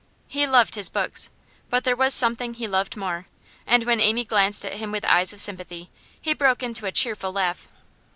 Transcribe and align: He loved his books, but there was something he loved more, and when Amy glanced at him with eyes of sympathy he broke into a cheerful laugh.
He 0.27 0.47
loved 0.47 0.73
his 0.73 0.89
books, 0.89 1.29
but 1.69 1.83
there 1.83 1.95
was 1.95 2.15
something 2.15 2.55
he 2.55 2.67
loved 2.67 2.97
more, 2.97 3.27
and 3.67 3.83
when 3.83 3.99
Amy 3.99 4.25
glanced 4.25 4.65
at 4.65 4.77
him 4.77 4.91
with 4.91 5.05
eyes 5.05 5.31
of 5.31 5.39
sympathy 5.39 5.91
he 6.19 6.33
broke 6.33 6.63
into 6.63 6.87
a 6.87 6.91
cheerful 6.91 7.31
laugh. 7.31 7.67